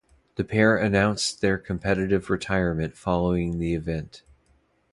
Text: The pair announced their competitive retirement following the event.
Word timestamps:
The 0.35 0.43
pair 0.43 0.77
announced 0.77 1.41
their 1.41 1.59
competitive 1.59 2.31
retirement 2.31 2.97
following 2.97 3.59
the 3.59 3.75
event. 3.75 4.23